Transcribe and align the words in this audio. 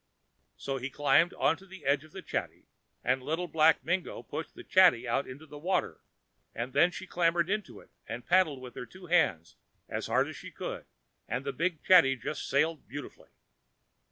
So 0.57 0.77
he 0.77 0.89
climbed 0.89 1.31
on 1.35 1.57
to 1.57 1.67
the 1.67 1.85
edge 1.85 2.03
of 2.03 2.11
the 2.11 2.23
chatty, 2.23 2.65
and 3.03 3.21
Little 3.21 3.47
Black 3.47 3.83
Mingo 3.85 4.23
pushed 4.23 4.55
the 4.55 4.63
chatty 4.63 5.07
out 5.07 5.27
into 5.27 5.45
the 5.45 5.59
water, 5.59 6.01
and 6.55 6.73
then 6.73 6.89
she 6.89 7.05
clambered 7.05 7.51
into 7.51 7.79
it 7.81 7.91
and 8.07 8.25
paddled 8.25 8.61
with 8.61 8.73
her 8.73 8.87
two 8.87 9.05
hands 9.05 9.57
as 9.87 10.07
hard 10.07 10.27
as 10.27 10.35
she 10.35 10.49
could, 10.49 10.87
and 11.27 11.45
the 11.45 11.53
big 11.53 11.83
chatty 11.83 12.15
just 12.15 12.49
sailed 12.49 12.87
beautifully. 12.87 13.29